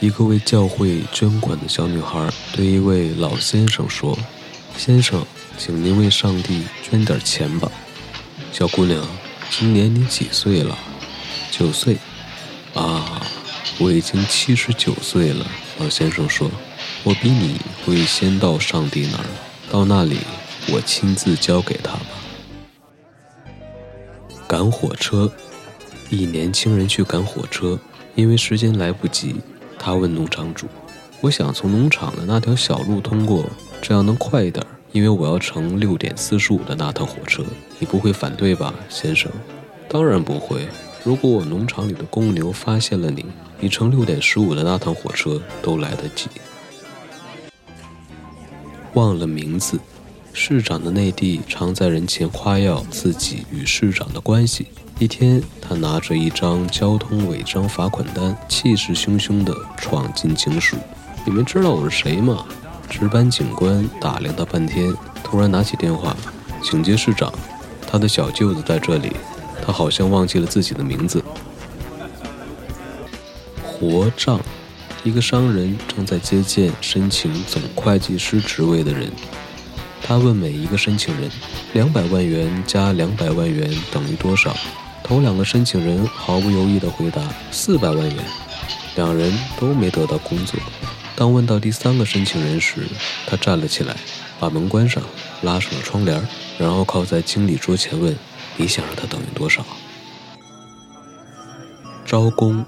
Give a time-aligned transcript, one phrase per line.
[0.00, 4.16] 一个为教会捐款的小女孩对一位老先生说
[4.78, 5.26] ：“先生，
[5.56, 7.68] 请您为上帝捐点钱吧。”
[8.52, 9.04] 小姑娘，
[9.50, 10.78] 今年你几岁了？
[11.50, 11.96] 九岁。
[12.74, 13.20] 啊，
[13.78, 15.44] 我已经七十九岁了。
[15.80, 16.48] 老先生说
[17.02, 19.24] ：“我比你会先到上帝那儿，
[19.68, 20.18] 到那里
[20.68, 22.06] 我亲自交给他吧。”
[24.46, 25.32] 赶火车，
[26.08, 27.80] 一年轻人去赶火车，
[28.14, 29.34] 因为时间来不及，
[29.88, 30.66] 他问农场主
[31.22, 33.48] ：“我想从农场的那条小路通过，
[33.80, 37.42] 这样能快一点，因为我要乘六点四十五的那趟火车。
[37.78, 39.32] 你不会反对吧，先生
[39.88, 40.68] ？”“当然不会。
[41.04, 43.24] 如果我农场里的公牛发现了你，
[43.60, 46.28] 你乘六点十五的那趟火车都来得及。”
[48.92, 49.80] 忘了名字。
[50.34, 54.66] 市长的内弟常在人前夸耀自己与市长的关系。
[55.00, 60.76] 一天，他拿着一张交通违章罚款单，气势汹汹地闯进警署。
[61.24, 62.44] 你们知道我是谁吗？
[62.90, 66.16] 值班警官打量他半天，突然拿起电话
[66.64, 67.32] ：“请接市长，
[67.86, 69.12] 他的小舅子在这里。
[69.64, 71.22] 他好像忘记了自己的名字。”
[73.62, 74.40] 活账，
[75.04, 79.12] 一个商人正在接见申请总会计师职位的人。
[80.02, 81.30] 他问每一个申请人
[81.72, 84.52] ：“两百万元加两百万元等于多少？”
[85.08, 88.24] 头两个申请人毫不犹豫地回答：“四百万元。”
[88.94, 90.60] 两人都没得到工作。
[91.16, 92.82] 当问到第三个申请人时，
[93.26, 93.96] 他站了起来，
[94.38, 95.02] 把门关上，
[95.40, 96.22] 拉上了窗帘，
[96.58, 98.14] 然后靠在经理桌前问
[98.58, 99.64] ：“你想让他等于多少？”
[102.04, 102.62] 招工，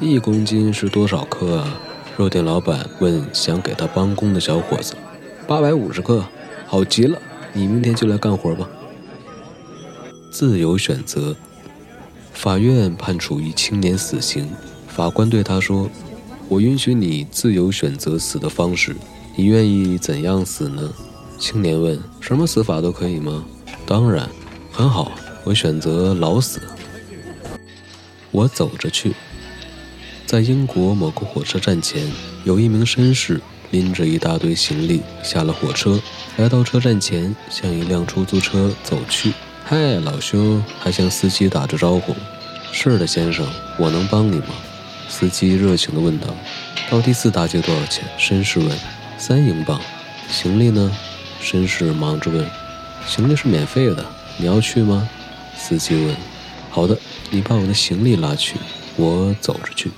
[0.00, 1.78] 一公斤是多少克啊？
[2.16, 4.94] 肉店老板问想给他帮工的小伙子
[5.46, 6.24] ：“八百五十克。”
[6.66, 7.20] 好极了，
[7.52, 8.66] 你明天就来干活吧。
[10.32, 11.36] 自由选择，
[12.36, 14.46] 法院判处一青年死刑。
[14.86, 15.88] 法官对他说
[16.48, 18.94] ：“我允许你自由选择死的方式，
[19.34, 20.92] 你愿意怎样死呢？”
[21.40, 23.42] 青年问：“什么死法都可以吗
[23.86, 24.28] ？”“当然。
[24.70, 25.12] ”“很好，
[25.44, 26.60] 我选择老死。”
[28.30, 29.14] 我走着去。
[30.26, 32.06] 在英国某个火车站前，
[32.44, 33.40] 有一名绅士。
[33.72, 36.00] 拎着一大堆行李下了火车，
[36.36, 39.32] 来到车站前，向一辆出租车走去。
[39.64, 42.14] 嗨，老兄，还向司机打着招呼。
[42.72, 43.46] 是的，先生，
[43.78, 44.54] 我能帮你吗？
[45.08, 46.28] 司机热情地问道。
[46.90, 48.04] 到第四大街多少钱？
[48.18, 48.70] 绅士问。
[49.18, 49.80] 三英镑。
[50.28, 50.92] 行李呢？
[51.42, 52.46] 绅士忙着问。
[53.06, 54.04] 行李是免费的，
[54.36, 55.08] 你要去吗？
[55.56, 56.16] 司机问。
[56.70, 56.96] 好的，
[57.30, 58.56] 你把我的行李拉去，
[58.96, 59.90] 我走着去。